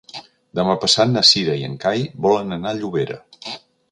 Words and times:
Demà 0.59 0.75
passat 0.85 1.11
na 1.11 1.23
Cira 1.33 1.57
i 1.59 1.67
en 1.69 1.77
Cai 1.85 2.03
volen 2.27 2.57
anar 2.59 2.71
a 2.75 2.79
Llobera. 2.83 3.21